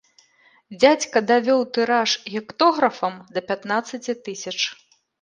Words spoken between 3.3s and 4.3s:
да пятнаццаці